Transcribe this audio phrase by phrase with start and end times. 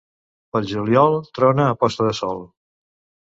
[0.55, 2.43] Pel juliol trona a posta de sol.